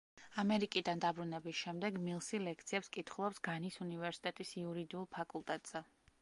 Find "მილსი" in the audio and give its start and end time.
2.05-2.39